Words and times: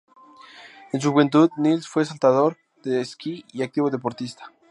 En 0.93 0.99
su 0.99 1.11
juventud 1.11 1.51
Nils 1.57 1.87
fue 1.87 2.05
saltador 2.05 2.57
de 2.83 3.01
esquí 3.01 3.45
y 3.53 3.61
activo 3.61 3.91
deportista. 3.91 4.51